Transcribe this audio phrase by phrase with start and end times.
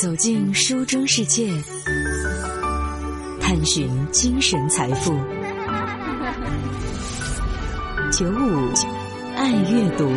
[0.00, 1.52] 走进书中世界，
[3.40, 5.10] 探寻精神财富。
[8.12, 8.72] 九五
[9.34, 10.08] 爱阅读。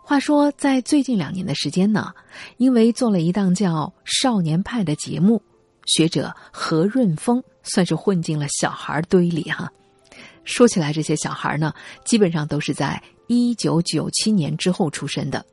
[0.00, 2.12] 话说，在最近两年的时间呢，
[2.58, 5.42] 因为做了一档叫《少年派》的节目，
[5.86, 9.68] 学者何润峰算是混进了小孩堆里哈。
[10.44, 11.74] 说起来，这些小孩呢，
[12.04, 15.44] 基本上都是在一九九七年之后出生的。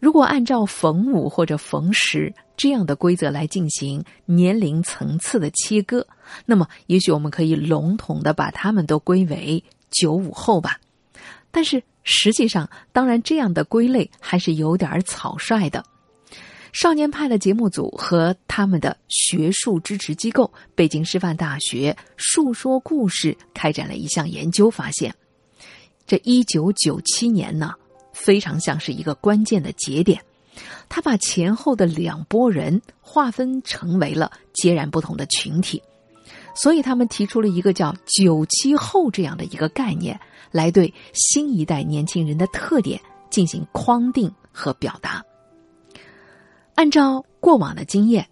[0.00, 6.06] 如果按照逢五或者逢十这样的规则来进行年龄层次的切割，
[6.46, 10.80] 那么也许我们可以笼统的把他们都归为九五后吧。
[11.50, 15.84] 但是实际上，当然这样的归类还是有点草率的。
[16.72, 25.12] 少年派的节目组和他们的学术支持机构北京师范大学述说故事开展了一项研究，发现，
[26.06, 27.74] 这一九九七年呢，
[28.22, 30.22] 非常像是一个关键的节点，
[30.90, 35.82] 他把前后的两拨人划分成为了截然不同的群体，
[36.54, 40.20] 所以他们提出了一个叫“九七后”这样的一个概念，
[40.52, 45.24] 来对新一代年轻人的特点进行框定和表达。
[46.74, 48.28] 按照过往的经验，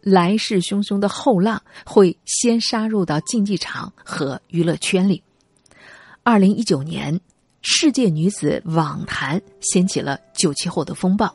[0.00, 5.22] 来势汹汹的后浪会先杀入到竞技场和娱乐圈里。
[6.22, 7.20] 二零一九年，
[7.62, 11.32] 世界女子网坛掀起了九七后的风暴。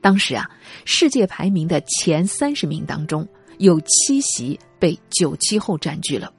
[0.00, 0.48] 当时啊，
[0.84, 3.26] 世界排名的前三十名当中，
[3.58, 6.32] 有七席被九七后占据了。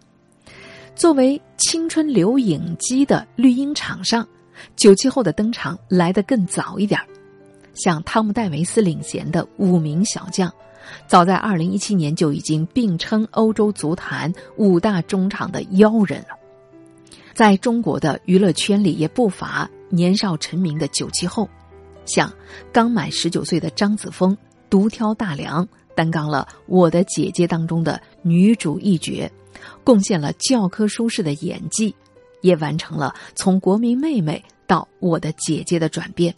[0.96, 4.28] 作为青春留影机的绿茵场上，
[4.76, 7.06] 九七后的登场来得更早一点儿。
[7.76, 10.52] 像汤姆·戴维斯领衔的五名小将，
[11.06, 16.39] 早在二零一七年就已经并称欧洲足坛五大中场的妖人了。
[17.40, 21.48] 在中国的娱乐圈里，也不乏年少成名的九七后，
[22.06, 22.30] 像
[22.70, 24.36] 刚满十九岁的张子枫，
[24.70, 29.32] 独挑大梁，担纲了《我的姐姐》当中的女主一角，
[29.86, 31.95] 贡献了教科书式的演技，
[32.42, 36.36] 也完成了从国民妹妹到我的姐姐的转变。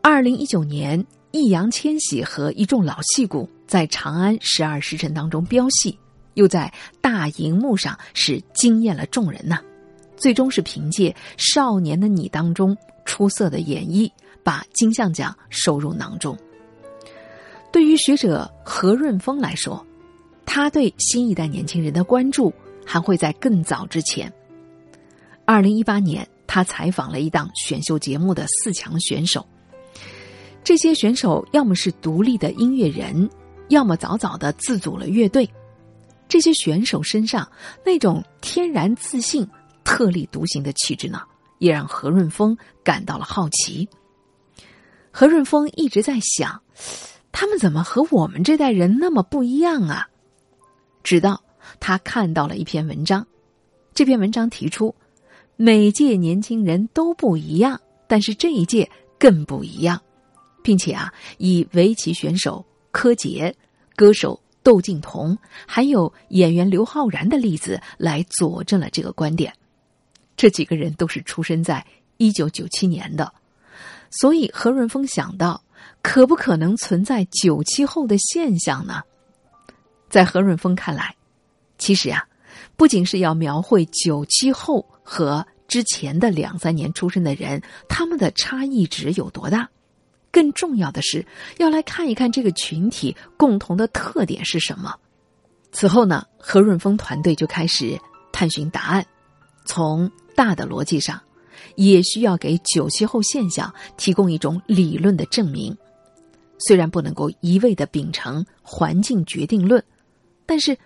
[0.00, 5.98] 二零一九年，易烊千玺和一众老戏骨在《长安十二时辰》当中飙戏，
[6.36, 9.58] 又在大荧幕上是惊艳了众人呐。
[10.16, 12.74] 最终是凭借《少年的你》当中
[13.04, 14.10] 出色的演绎，
[14.42, 16.34] 把金像奖收入囊中。
[17.70, 19.84] 对于学者何润峰来说，
[20.46, 22.50] 他对新一代年轻人的关注
[22.82, 24.32] 还会在更早之前。
[25.44, 29.46] 二零一八年，他采访了一档选秀节目的四强选手。
[30.64, 33.28] 这些选手要么是独立的音乐人，
[33.68, 35.46] 要么早早的自组了乐队。
[36.28, 37.50] 这些选手身上
[37.84, 39.48] 那种天然自信、
[39.84, 41.22] 特立独行的气质呢，
[41.58, 43.88] 也让何润峰感到了好奇。
[45.10, 46.60] 何润峰一直在想，
[47.32, 50.08] 他们怎么和我们这代人那么不一样啊？
[51.02, 51.42] 直到
[51.80, 53.26] 他看到了一篇文章，
[53.94, 54.94] 这篇文章提出，
[55.56, 60.00] 每届年轻人都不一样，但是这一届更不一样。
[60.62, 63.54] 并且啊，以围棋选手柯洁、
[63.94, 69.54] 歌手窦靖童，还有演员刘昊然的例子来佐证了这个观点。
[70.36, 73.32] 这几个人都是出生在一九九七年的，
[74.10, 75.62] 所以何润峰想到，
[76.02, 79.02] 可不可能存在九七后的现象呢？
[80.10, 81.14] 在何润峰看来，
[81.78, 82.26] 其实啊，
[82.76, 89.70] 不仅是要描绘九七后和之前的两三年出生的人，他们的差异值有多大。
[90.36, 91.24] 更重要的是，
[91.56, 94.94] 要来看一看这个群体共同的特点是什么。
[95.72, 97.98] 此后呢，何润峰团队就开始
[98.32, 99.06] 探寻答案。
[99.64, 101.18] 从大的逻辑上，
[101.76, 105.74] 也需要给九七后现象提供一种理论的证明。
[106.58, 109.82] 虽然不能够一味的秉承环境决定论，
[110.44, 110.76] 但是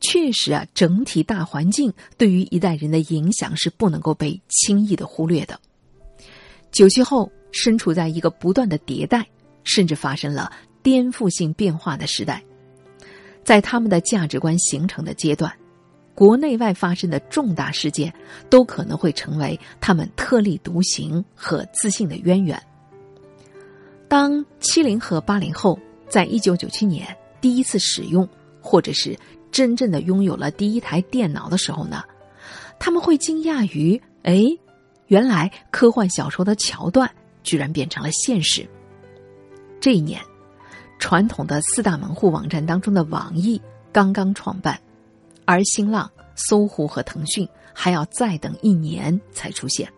[0.00, 5.60] 确实啊，整体大环境对于一代人的影响是不能够被轻易的忽略的。
[6.72, 7.30] 九七后。
[7.56, 9.26] 身处在一个不断的迭代，
[9.64, 10.52] 甚至发生了
[10.82, 12.42] 颠覆性变化的时代，
[13.42, 15.50] 在他们的价值观形成的阶段，
[16.14, 18.12] 国内外发生的重大事件
[18.50, 22.62] 都可能会成为他们特立独行和自信的渊源。
[24.06, 25.78] 当七零和八零后
[26.08, 28.28] 在一九九七年第一次使用，
[28.60, 29.18] 或者是
[29.50, 32.04] 真正的拥有了第一台电脑的时候呢，
[32.78, 34.44] 他们会惊讶于：哎，
[35.06, 37.10] 原来科幻小说的桥段。
[37.46, 38.68] 居然变成了现实。
[39.80, 40.20] 这一年，
[40.98, 43.58] 传统的四大门户网站当中的网易
[43.92, 44.78] 刚刚创办，
[45.46, 49.88] 而新浪、搜狐和腾讯还要再等一年才出现。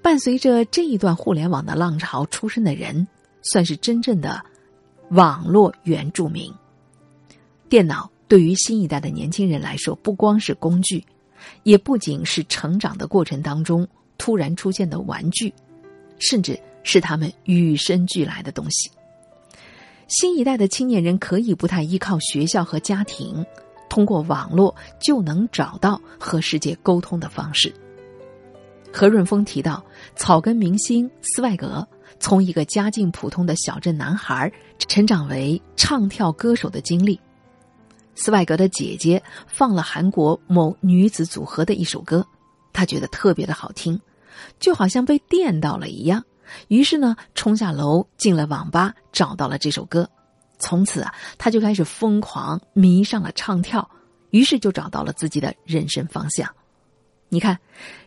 [0.00, 3.06] 伴随着这一段互联网的浪潮出生的人，
[3.42, 4.42] 算是真正的
[5.10, 6.50] 网络原住民。
[7.68, 11.04] 电脑对于新一代的年轻人来说，不光是工具，
[11.64, 15.52] 也不仅是成长的过程当中突然出现的玩具，
[16.18, 18.90] 甚至是他们与生俱来的东西。
[20.06, 23.44] 新一代的青年人可以不太依靠学校和家庭，
[23.90, 27.72] 通过网络就能找到和世界沟通的方式。
[28.90, 29.84] 何润峰提到，
[30.16, 31.86] 草根明星斯外格
[32.18, 37.20] 从一个家境普通的小镇男孩成长为唱跳歌手的经历。
[38.14, 42.26] 斯外格的姐姐放了韩国某女子组合的一首歌，
[42.72, 44.00] 他觉得特别的好听，
[44.58, 46.24] 就好像被电到了一样。
[46.68, 50.08] 于是呢，冲下楼进了网吧，找到了这首歌。
[50.58, 53.88] 从此啊，他就开始疯狂迷上了唱跳，
[54.30, 56.48] 于是就找到了自己的人生方向。
[57.28, 57.58] 你看，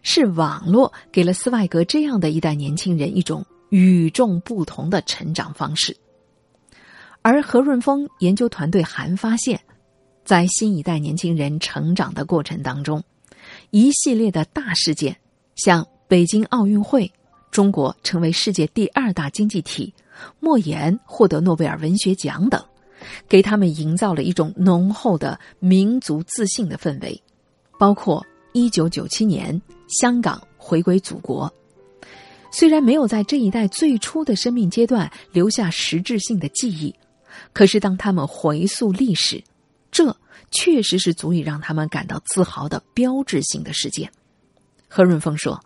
[0.02, 5.96] 是网络给了斯外格这样的一代年轻人一种与众不同的成长方式。
[7.22, 9.62] 而何润峰研究团队还发现，
[10.26, 13.04] 在新一代年轻人成长的过程当中，
[13.70, 15.16] 一系列的大事件，
[15.56, 17.10] 像北京奥运会。
[17.52, 19.94] 中国成为世界第二大经济体，
[20.42, 22.62] 莫言获得诺贝尔文学奖等，
[23.30, 27.22] 给他们营造了一种浓厚的民族自信的氛围。
[27.80, 31.50] 包括一九九七年香港回归祖国，
[32.52, 36.94] 虽然没有在这一代最初的生命阶段留下实质性的记忆，
[37.54, 39.42] 可是当他们回溯历史，
[39.92, 40.14] 这
[40.52, 44.12] 确实是足以让他们感到自豪的标志性的事件。
[44.90, 45.58] 何润峰说。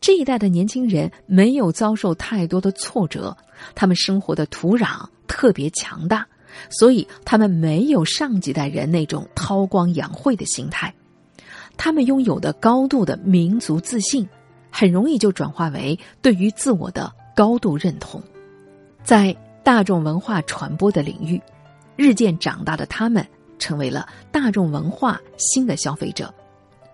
[0.00, 3.36] 这一代的年轻人没有遭受太多的挫折，
[3.74, 6.26] 他们生活的土壤特别强大，
[6.70, 10.94] 所以他们没有上几代人那种韬光养晦的心态。
[11.76, 14.28] 他们拥有的高度的民族自信，
[14.70, 18.22] 很容易就转化为对于自我的高度认同。
[19.04, 21.40] 在大众文化传播的领域，
[21.94, 23.26] 日渐长大的他们
[23.58, 26.32] 成为了大众文化新的消费者。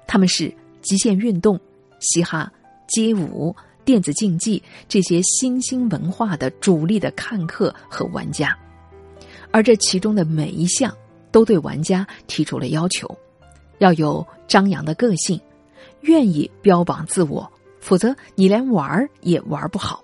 [0.07, 1.59] 他们是极限运动、
[1.99, 2.53] 嘻哈。
[2.87, 3.55] 街舞、
[3.85, 8.57] 电子竞技这些新兴文化的主力的看客和玩家，
[9.51, 10.95] 而这其中的每一项
[11.31, 13.09] 都对玩家提出了要求：
[13.79, 15.41] 要有张扬的个性，
[16.03, 17.51] 愿意标榜自我，
[17.81, 20.03] 否则你连玩儿也玩不好。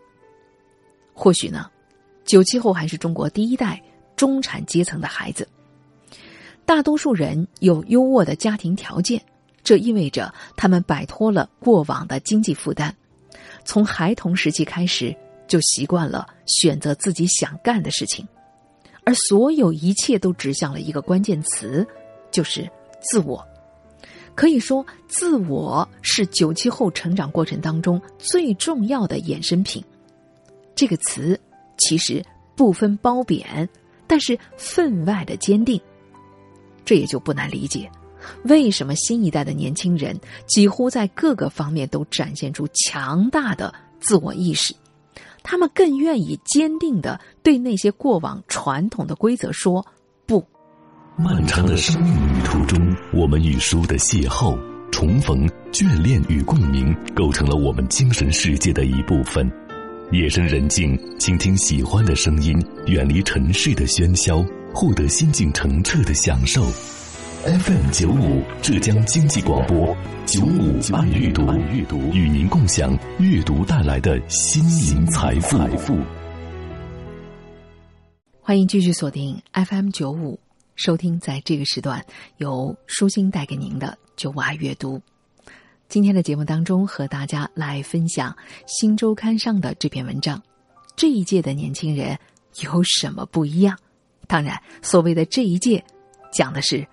[1.12, 1.70] 或许呢，
[2.24, 3.82] 九七后还是中国第一代
[4.16, 5.46] 中产阶层的孩子，
[6.64, 9.22] 大多数人有优渥的家庭条件。
[9.70, 12.92] 这意味着他们摆脱了过往的经济负担，
[13.64, 15.14] 从孩童时期开始
[15.46, 18.26] 就习惯了选择自己想干的事情，
[19.04, 21.86] 而所有一切都指向了一个关键词，
[22.32, 22.68] 就是
[23.00, 23.46] 自我。
[24.34, 29.80] 可以说，自我是九七后成长过程当中最重要的衍生品。
[30.74, 31.40] 这个词
[31.78, 32.20] 其实
[32.56, 33.68] 不分褒贬，
[34.08, 35.80] 但是分外的坚定，
[36.84, 37.88] 这也就不难理解。
[38.44, 44.74] 为什么新一代的年轻人几乎在各个方面都展现出强大的自我意识？
[45.42, 49.84] 他们更愿意坚定的对那些过往传统的规则说
[50.26, 50.46] 不。
[51.16, 52.78] 漫长的生命旅途中，
[53.12, 54.58] 我们与书的邂逅、
[54.90, 59.50] 重逢、眷恋与共鸣，构成了我们精神世界的一部分。
[60.12, 62.54] 夜深人静，倾听喜欢的声音，
[62.86, 66.66] 远离尘世的喧嚣，获得心境澄澈的享受。
[67.42, 75.98] FM 九五浙江经济广播九五爱阅读，与您共享阅读带来的心灵财富。
[78.42, 80.38] 欢迎继续锁定 FM 九五，
[80.76, 82.04] 收听在这个时段
[82.36, 85.00] 由舒心带给您的九五爱阅读。
[85.88, 88.30] 今天的节目当中，和大家来分享
[88.66, 90.42] 《新周刊》上的这篇文章：
[90.94, 92.18] 这一届的年轻人
[92.62, 93.78] 有什么不一样？
[94.26, 95.82] 当然，所谓的这一届，
[96.30, 96.86] 讲的是。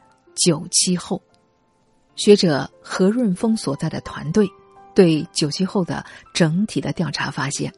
[0.46, 1.22] 九七后，
[2.16, 4.48] 学者何润峰所在的团队
[4.96, 7.74] 对九七后的整体的调查发现，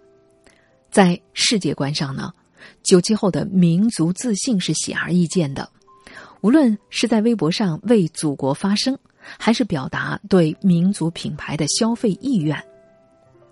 [0.92, 2.32] 在世界观上呢，
[2.84, 5.70] 九七后的民族自信是显而易见的。
[6.42, 8.98] 无论是在微博上为祖国发声，
[9.38, 12.58] 还是表达对民族品牌的消费意愿。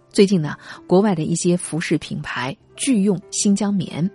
[0.09, 0.55] 最近呢，
[0.87, 4.09] 国外的一些服饰品牌拒用新疆棉。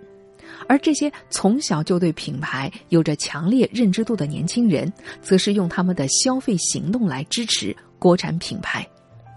[0.67, 8.87] 而这些从小就对品牌有着强烈认知度的年轻人，则是用他们的消费行动来支持国产品牌，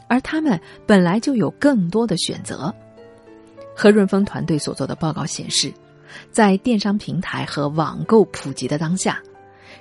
[0.08, 2.75] 而他们本来就有更多的选择。
[3.75, 5.72] 何润峰团队所做的报告显示，
[6.30, 9.20] 在电商平台和网购普及的当下，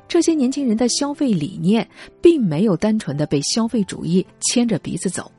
[0.08, 1.88] 这些年轻人的消费理念
[2.22, 5.32] 并没有单纯的被消费主义牵着鼻子走，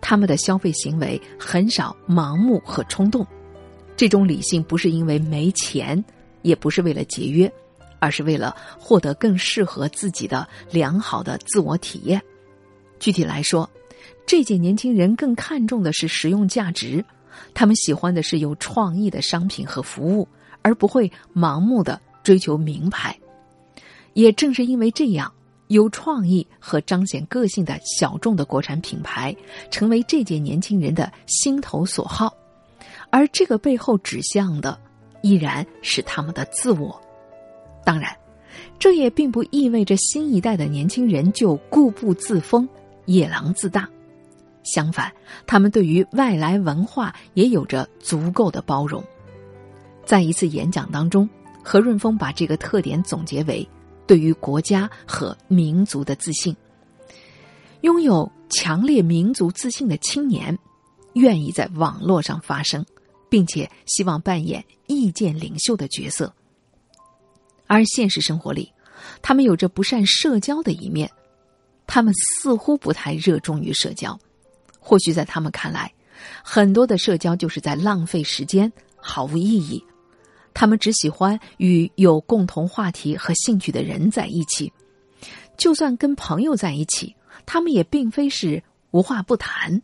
[0.00, 3.26] 他们的消费行为很少盲目和冲动。
[3.98, 6.02] 这种理性不是因为没钱，
[6.42, 7.52] 也不是为了节约，
[7.98, 12.22] 而是为了获得更适合自己的良好的自我体验。
[13.00, 13.68] 具体来说，
[14.24, 17.04] 这届年轻人更看重的是实用价值，
[17.52, 20.28] 他们喜欢的是有创意的商品和服务，
[20.62, 23.18] 而不会盲目的追求名牌。
[24.12, 25.32] 也正是因为这样，
[25.66, 29.34] 有创意和彰显个性的小众的国产品牌，
[29.72, 32.32] 成为这届年轻人的心头所好。
[33.10, 34.78] 而这个背后指向的，
[35.22, 37.00] 依然是他们的自我。
[37.84, 38.14] 当然，
[38.78, 42.68] 这也并不意味着新一代的年轻人就固步自封、
[43.06, 43.88] 夜郎自大。
[44.62, 45.10] 相反，
[45.46, 49.02] 他们对于外来文化也有着足够的包容。
[50.04, 51.28] 在一次演讲当中，
[51.62, 53.66] 何润峰把这个特点总结为：
[54.06, 56.54] 对于国家和民族的自信。
[57.82, 60.58] 拥有强烈民族自信的青年，
[61.14, 62.84] 愿意在网络上发声。
[63.28, 66.32] 并且希望扮演意见领袖的角色，
[67.66, 68.72] 而现实生活里，
[69.20, 71.10] 他们有着不善社交的一面，
[71.86, 74.18] 他们似乎不太热衷于社交。
[74.80, 75.92] 或许在他们看来，
[76.42, 79.84] 很多的社交就是在浪费时间，毫无意义。
[80.54, 84.72] 他们只喜欢与有共同话题和兴趣的人在一起，
[85.56, 87.14] 就算跟朋友在一起，
[87.46, 89.80] 他们也并非是无话不谈。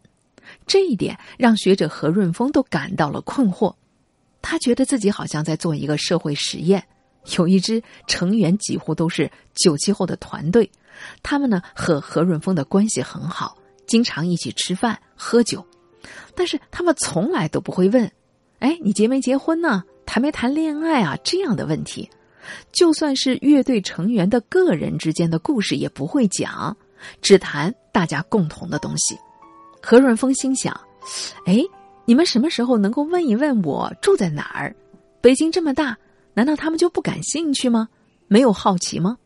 [0.66, 3.75] 这一点让学者何润峰都感到了困惑，
[4.42, 6.85] 他觉得自己好像在做一个社会实验。
[7.38, 10.71] 有一支成员几乎都是九七后的团队，
[11.23, 13.56] 他们呢和何润峰的关系很好，
[13.87, 15.64] 经常一起吃饭喝酒，
[16.35, 18.11] 但是他们从来都不会问
[18.61, 19.85] ：“哎，你结没结婚呢？
[20.04, 22.11] 谈没谈恋爱啊？”这样的问题。
[22.73, 26.76] 就算是乐队成员的个人之间的故事也不会讲，
[27.23, 29.18] 只谈大家共同的东西。
[29.87, 30.75] 何润峰心想
[31.45, 31.62] ：“哎，
[32.07, 34.75] 你们什么时候能够问一问我住在哪儿？
[35.21, 35.95] 北京这么大，
[36.33, 37.87] 难道他们就不感兴趣吗？
[38.26, 39.19] 没有好奇吗？”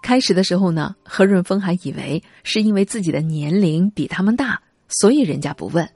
[0.00, 5.88] 开始的时候呢，何润峰还以为是因为自己的年龄比他们大，所以人家不问。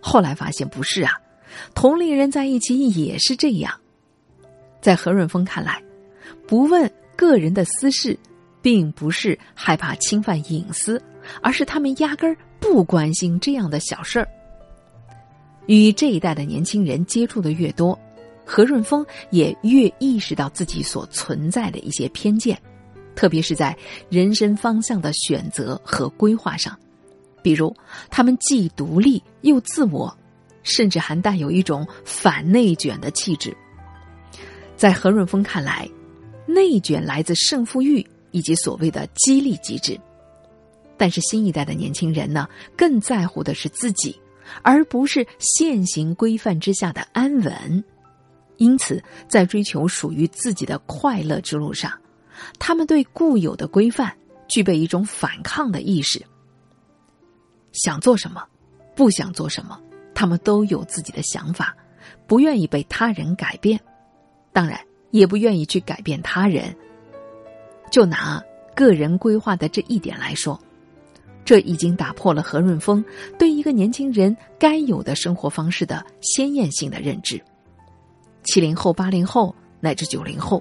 [0.00, 1.14] 后来发现不是啊，
[1.74, 3.74] 同龄人在一起也是这样。
[4.80, 5.82] 在何润峰看来，
[6.46, 8.16] 不问个人的私事，
[8.62, 11.02] 并不是害怕侵犯隐私，
[11.42, 12.36] 而是他们压根儿。
[12.60, 14.28] 不关心这样的小事儿。
[15.66, 17.98] 与这一代的年轻人接触的越多，
[18.44, 22.56] 何润峰也越意识到自己所存在的一些偏见，
[23.14, 23.76] 特别是在
[24.08, 26.78] 人生方向的选择和规划上。
[27.42, 27.74] 比如，
[28.10, 30.16] 他们既独立又自我，
[30.62, 33.56] 甚至还带有一种反内卷的气质。
[34.76, 35.88] 在何润峰看来，
[36.46, 39.98] 内卷来自胜负欲以及所谓的激励机制。
[40.96, 44.18] 但是新一代的年轻人呢，更在乎的是自己，
[44.62, 47.84] 而不是现行规范之下的安稳。
[48.56, 51.92] 因此，在追求属于自己的快乐之路上，
[52.58, 54.16] 他们对固有的规范
[54.48, 56.24] 具备一种反抗的意识。
[57.72, 58.42] 想做什么，
[58.94, 59.78] 不想做什么，
[60.14, 61.76] 他们都有自己的想法，
[62.26, 63.78] 不愿意被他人改变，
[64.54, 66.74] 当然也不愿意去改变他人。
[67.90, 68.42] 就拿
[68.74, 70.58] 个人规划的这一点来说。
[71.46, 73.02] 这已经打破了何润峰
[73.38, 77.40] 对一个年轻人该有的生活方式的鲜艳性的认知。
[78.42, 80.60] 七零后、八零后乃至九零后，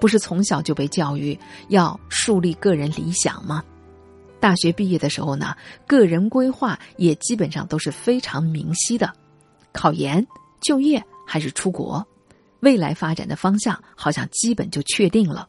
[0.00, 1.38] 不是从小就被教育
[1.68, 3.62] 要树立个人理想吗？
[4.40, 5.54] 大学毕业的时候呢，
[5.86, 9.12] 个人规划也基本上都是非常明晰的：
[9.72, 10.26] 考研、
[10.60, 12.04] 就业还是出国，
[12.58, 15.48] 未来发展的方向好像基本就确定了。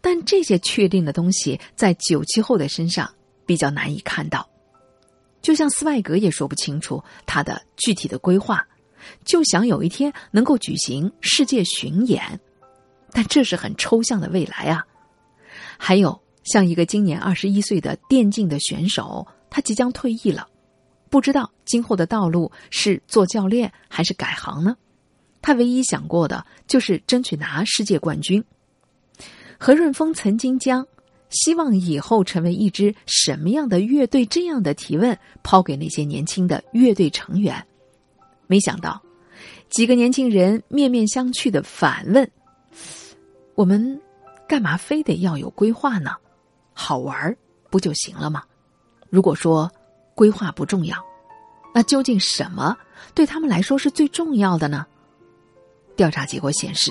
[0.00, 3.08] 但这些确定的东西在九七后的身上。
[3.52, 4.48] 比较难以看到，
[5.42, 8.66] 就像斯外格也说不清楚他的具体的规划，
[9.26, 12.40] 就想有一天能够举行世界巡演，
[13.10, 14.82] 但这是很抽象的未来啊。
[15.76, 20.48] 还有像一个今年二十一岁的电竞的选手，他即将退役了，
[21.10, 24.74] 不知道今后的道路是做教练还是改行呢？
[25.42, 28.42] 他唯一想过的就是争取拿世界冠军。
[29.58, 30.86] 何润峰曾经将。
[31.32, 34.24] 希望以后成为一支什么样的乐队？
[34.26, 37.66] 这样的提问抛给那些年轻的乐队成员，
[38.46, 39.02] 没想到
[39.70, 42.30] 几个年轻人面面相觑的反问
[43.56, 44.00] ：“我们
[44.46, 46.12] 干嘛非得要有规划呢？
[46.74, 47.36] 好玩
[47.70, 48.44] 不就行了吗？
[49.08, 49.70] 如果说
[50.14, 51.02] 规划不重要，
[51.74, 52.76] 那究竟什么
[53.14, 54.86] 对他们来说是最重要的呢？”
[55.96, 56.90] 调查结果显示，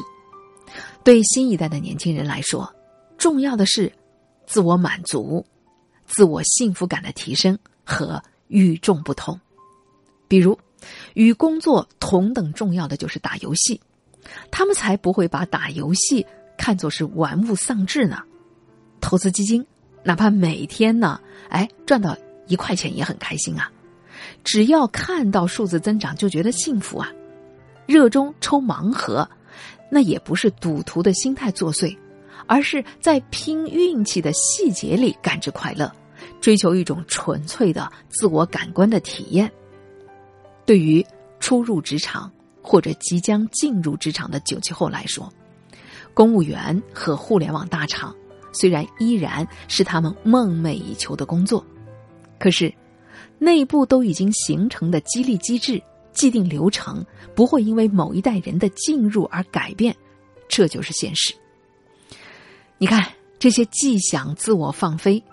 [1.03, 2.71] 对新一代的年轻人来说，
[3.17, 3.91] 重要的是。
[4.45, 5.45] 自我满足、
[6.05, 9.39] 自我幸福感的提升和与众不同。
[10.27, 10.57] 比如，
[11.13, 13.79] 与工作同等重要的就是打游戏，
[14.49, 16.25] 他们才不会把打游戏
[16.57, 18.23] 看作是玩物丧志呢。
[18.99, 19.65] 投资基金，
[20.03, 21.19] 哪怕每天呢，
[21.49, 22.17] 哎，赚到
[22.47, 23.71] 一块钱也很开心啊。
[24.43, 27.11] 只要看到数字增长就觉得幸福啊。
[27.87, 29.27] 热衷抽盲盒，
[29.89, 31.97] 那也不是赌徒的心态作祟，
[32.47, 35.91] 而是在拼运气的细节里感知快乐，
[36.39, 39.51] 追求一种纯粹的自我感官的体验。
[40.65, 41.05] 对于
[41.39, 42.31] 初入职场
[42.61, 45.31] 或者即将进入职场的九七后来说，
[46.13, 48.15] 公务员和互联网大厂
[48.53, 51.65] 虽然依然是他们梦寐以求的工作，
[52.39, 52.71] 可是
[53.39, 55.81] 内部都已经形成的激励机制、
[56.13, 59.95] 既定流程不会因为某一代人的进入而改变，
[60.47, 61.33] 这就是现实。
[62.81, 65.23] 你看，这些既想自我放飞，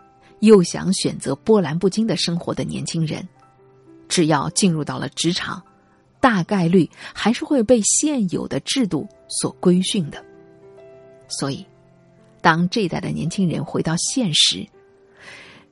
[0.41, 3.27] 又想选择波澜不惊的生活的年轻人。
[4.07, 5.63] 只要进入到了职场，
[6.21, 10.23] 大概率还是会被现有的制度所规训的。
[11.27, 11.65] 所以，
[12.43, 14.69] 当这一代的年轻人回到现实，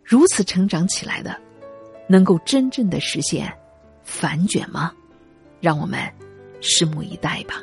[0.02, 1.38] 如此成长起来的，
[2.09, 3.52] 能够真正的实现
[4.02, 4.95] 反卷吗？
[5.61, 6.00] 让我们
[6.62, 7.62] 拭目以待吧。